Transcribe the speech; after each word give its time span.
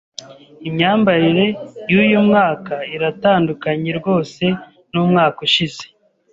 Imyambarire 0.67 1.45
yuyu 1.91 2.19
mwaka 2.27 2.75
iratandukanye 2.95 3.91
rwose 3.99 4.43
nu 4.91 5.03
mwaka 5.09 5.37
ushize. 5.47 5.83